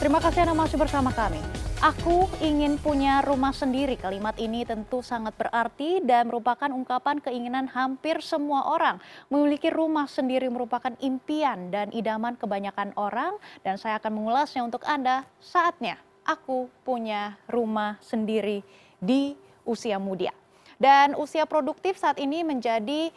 [0.00, 1.44] Terima kasih Anda masih bersama kami.
[1.84, 4.00] Aku ingin punya rumah sendiri.
[4.00, 8.96] Kalimat ini tentu sangat berarti dan merupakan ungkapan keinginan hampir semua orang.
[9.28, 15.28] Memiliki rumah sendiri merupakan impian dan idaman kebanyakan orang dan saya akan mengulasnya untuk Anda.
[15.36, 18.64] Saatnya aku punya rumah sendiri
[19.04, 19.36] di
[19.68, 20.32] usia muda.
[20.80, 23.12] Dan usia produktif saat ini menjadi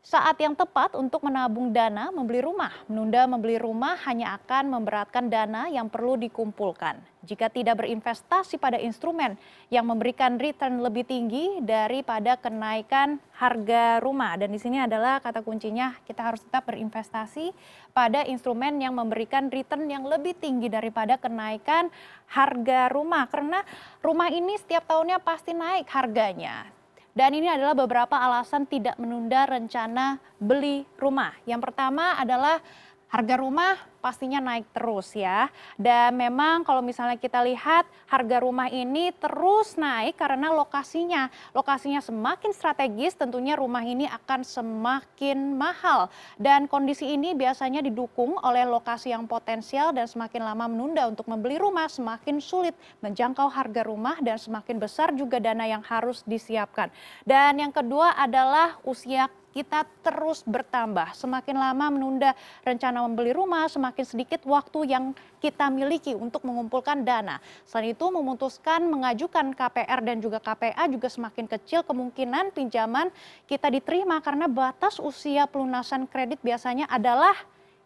[0.00, 2.72] saat yang tepat untuk menabung dana membeli rumah.
[2.88, 6.96] Menunda membeli rumah hanya akan memberatkan dana yang perlu dikumpulkan.
[7.20, 9.36] Jika tidak berinvestasi pada instrumen
[9.68, 14.40] yang memberikan return lebih tinggi daripada kenaikan harga rumah.
[14.40, 17.52] Dan di sini adalah kata kuncinya kita harus tetap berinvestasi
[17.92, 21.92] pada instrumen yang memberikan return yang lebih tinggi daripada kenaikan
[22.32, 23.28] harga rumah.
[23.28, 23.60] Karena
[24.00, 26.79] rumah ini setiap tahunnya pasti naik harganya
[27.10, 31.34] dan ini adalah beberapa alasan tidak menunda rencana beli rumah.
[31.42, 32.62] Yang pertama adalah
[33.10, 35.52] harga rumah pastinya naik terus ya.
[35.76, 41.28] Dan memang kalau misalnya kita lihat harga rumah ini terus naik karena lokasinya.
[41.52, 46.08] Lokasinya semakin strategis tentunya rumah ini akan semakin mahal.
[46.40, 51.60] Dan kondisi ini biasanya didukung oleh lokasi yang potensial dan semakin lama menunda untuk membeli
[51.60, 52.72] rumah semakin sulit
[53.04, 56.88] menjangkau harga rumah dan semakin besar juga dana yang harus disiapkan.
[57.28, 61.14] Dan yang kedua adalah usia kita terus bertambah.
[61.14, 62.30] Semakin lama menunda
[62.62, 65.04] rencana membeli rumah, semakin sedikit waktu yang
[65.42, 67.42] kita miliki untuk mengumpulkan dana.
[67.66, 73.10] Selain itu, memutuskan mengajukan KPR dan juga KPA juga semakin kecil kemungkinan pinjaman
[73.50, 77.34] kita diterima karena batas usia pelunasan kredit biasanya adalah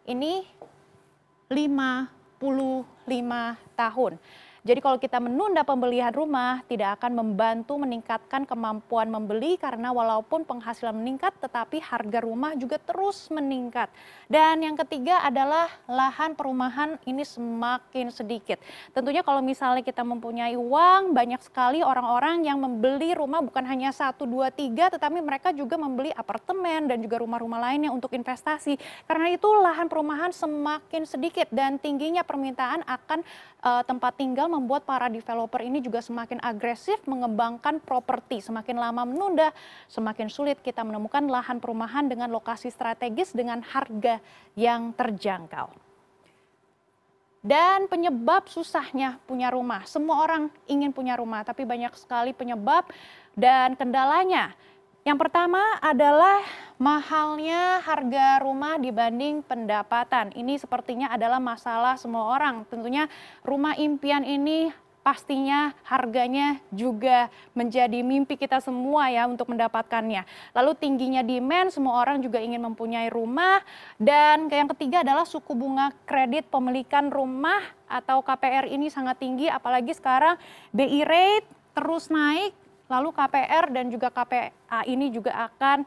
[0.05, 0.45] ini
[1.49, 2.45] 55
[3.77, 4.13] tahun.
[4.65, 10.97] Jadi kalau kita menunda pembelian rumah tidak akan membantu meningkatkan kemampuan membeli karena walaupun penghasilan
[10.97, 13.93] meningkat tetapi harga rumah juga terus meningkat.
[14.25, 18.57] Dan yang ketiga adalah lahan perumahan ini semakin sedikit.
[18.89, 24.25] Tentunya kalau misalnya kita mempunyai uang banyak sekali orang-orang yang membeli rumah bukan hanya satu
[24.25, 28.81] dua tiga tetapi mereka juga membeli apartemen dan juga rumah-rumah lainnya untuk investasi.
[29.05, 33.21] Karena itu lahan perumahan semakin sedikit dan tingginya permintaan akan
[33.61, 38.39] uh, tempat tinggal membuat para developer ini juga semakin agresif mengembangkan properti.
[38.39, 39.51] Semakin lama menunda,
[39.91, 44.23] semakin sulit kita menemukan lahan perumahan dengan lokasi strategis dengan harga
[44.55, 45.85] yang terjangkau.
[47.45, 49.85] Dan penyebab susahnya punya rumah.
[49.85, 52.89] Semua orang ingin punya rumah, tapi banyak sekali penyebab
[53.37, 54.57] dan kendalanya.
[55.05, 56.41] Yang pertama adalah
[56.81, 60.33] mahalnya harga rumah dibanding pendapatan.
[60.33, 62.65] Ini sepertinya adalah masalah semua orang.
[62.65, 63.05] Tentunya
[63.45, 64.73] rumah impian ini
[65.05, 70.25] pastinya harganya juga menjadi mimpi kita semua ya untuk mendapatkannya.
[70.57, 73.61] Lalu tingginya demand, semua orang juga ingin mempunyai rumah.
[74.01, 79.93] Dan yang ketiga adalah suku bunga kredit pemilikan rumah atau KPR ini sangat tinggi, apalagi
[79.93, 80.41] sekarang
[80.73, 81.45] BI rate
[81.77, 85.85] terus naik lalu KPR dan juga KPA ini juga akan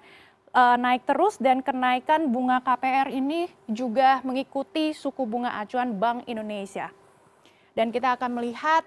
[0.52, 6.90] uh, naik terus dan kenaikan bunga KPR ini juga mengikuti suku bunga acuan Bank Indonesia.
[7.76, 8.82] Dan kita akan melihat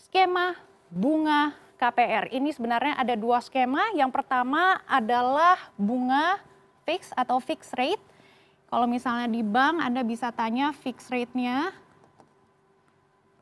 [0.00, 0.56] skema
[0.88, 2.32] bunga KPR.
[2.32, 3.92] Ini sebenarnya ada dua skema.
[3.92, 6.40] Yang pertama adalah bunga
[6.88, 8.00] fix atau fixed rate.
[8.68, 11.72] Kalau misalnya di bank Anda bisa tanya fixed rate-nya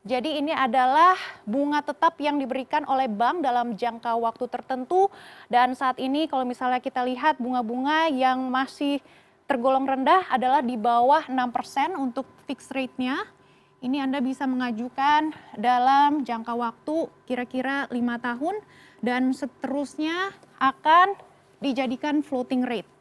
[0.07, 5.11] jadi ini adalah bunga tetap yang diberikan oleh bank dalam jangka waktu tertentu
[5.51, 9.03] dan saat ini kalau misalnya kita lihat bunga-bunga yang masih
[9.51, 13.19] tergolong rendah adalah di bawah 6% untuk fixed rate-nya.
[13.83, 18.63] Ini Anda bisa mengajukan dalam jangka waktu kira-kira lima tahun
[19.03, 21.13] dan seterusnya akan
[21.61, 22.96] dijadikan floating rate.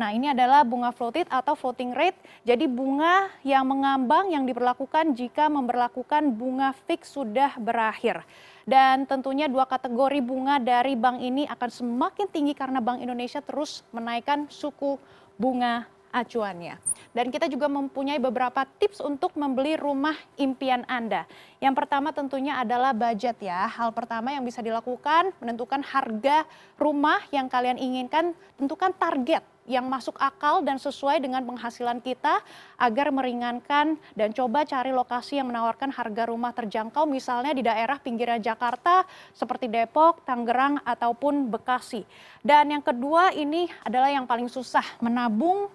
[0.00, 2.16] Nah, ini adalah bunga floated atau floating rate.
[2.48, 8.24] Jadi bunga yang mengambang yang diberlakukan jika memperlakukan bunga fix sudah berakhir.
[8.64, 13.84] Dan tentunya dua kategori bunga dari bank ini akan semakin tinggi karena Bank Indonesia terus
[13.92, 14.96] menaikkan suku
[15.36, 15.84] bunga
[16.16, 16.80] acuannya.
[17.12, 21.28] Dan kita juga mempunyai beberapa tips untuk membeli rumah impian Anda.
[21.60, 23.68] Yang pertama tentunya adalah budget ya.
[23.68, 26.48] Hal pertama yang bisa dilakukan menentukan harga
[26.80, 32.42] rumah yang kalian inginkan, tentukan target yang masuk akal dan sesuai dengan penghasilan kita
[32.74, 38.42] agar meringankan dan coba cari lokasi yang menawarkan harga rumah terjangkau misalnya di daerah pinggiran
[38.42, 42.02] Jakarta seperti Depok, Tangerang ataupun Bekasi.
[42.42, 45.70] Dan yang kedua ini adalah yang paling susah menabung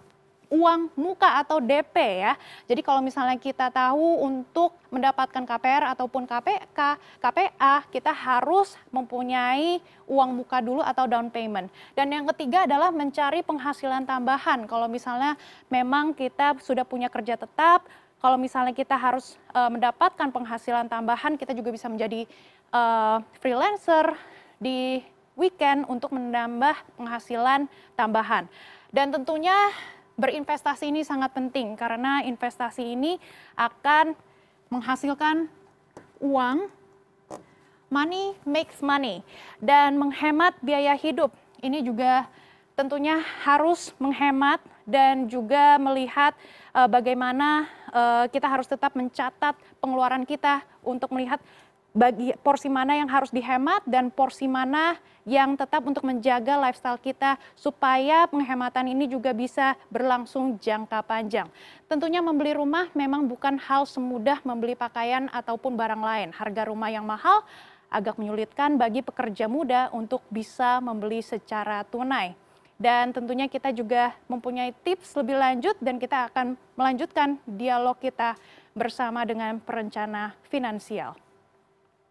[0.50, 1.95] uang muka atau DP
[2.25, 2.33] ya.
[2.65, 6.80] Jadi kalau misalnya kita tahu untuk mendapatkan KPR ataupun KPK,
[7.19, 11.68] KPA, kita harus mempunyai uang muka dulu atau down payment.
[11.97, 14.69] Dan yang ketiga adalah mencari penghasilan tambahan.
[14.69, 15.36] Kalau misalnya
[15.68, 17.86] memang kita sudah punya kerja tetap,
[18.24, 22.25] kalau misalnya kita harus uh, mendapatkan penghasilan tambahan, kita juga bisa menjadi
[22.74, 24.18] uh, freelancer
[24.57, 25.03] di
[25.36, 28.47] weekend untuk menambah penghasilan tambahan.
[28.89, 29.53] Dan tentunya
[30.15, 33.19] berinvestasi ini sangat penting karena investasi ini
[33.59, 34.15] akan
[34.71, 35.47] menghasilkan
[36.23, 36.71] uang,
[37.91, 39.21] money makes money,
[39.59, 41.31] dan menghemat biaya hidup.
[41.59, 42.27] Ini juga
[42.75, 46.35] tentunya harus menghemat dan juga melihat
[46.75, 51.39] uh, bagaimana uh, kita harus tetap mencatat pengeluaran kita untuk melihat
[51.95, 57.39] bagi porsi mana yang harus dihemat dan porsi mana yang tetap untuk menjaga lifestyle kita
[57.56, 61.47] supaya penghematan ini juga bisa berlangsung jangka panjang.
[61.88, 66.30] Tentunya membeli rumah memang bukan hal semudah membeli pakaian ataupun barang lain.
[66.36, 67.47] Harga rumah yang mahal
[67.88, 72.36] agak menyulitkan bagi pekerja muda untuk bisa membeli secara tunai.
[72.75, 78.36] Dan tentunya kita juga mempunyai tips lebih lanjut dan kita akan melanjutkan dialog kita
[78.75, 81.25] bersama dengan perencana finansial.